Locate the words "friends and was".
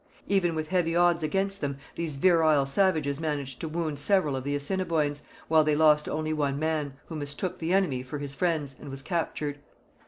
8.33-9.03